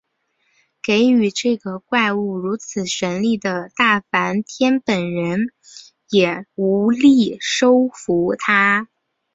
[0.83, 5.53] 给予这个怪物如此神力的大梵天本人
[6.09, 8.87] 也无力收服它。